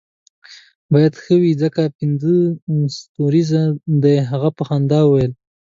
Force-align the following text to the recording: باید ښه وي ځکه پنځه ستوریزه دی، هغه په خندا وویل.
باید 0.93 1.13
ښه 1.21 1.35
وي 1.41 1.53
ځکه 1.63 1.81
پنځه 1.97 2.35
ستوریزه 2.97 3.61
دی، 4.03 4.17
هغه 4.29 4.49
په 4.57 4.63
خندا 4.67 4.99
وویل. 5.05 5.31